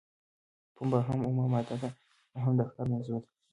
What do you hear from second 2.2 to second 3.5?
او هم د کار موضوع ده.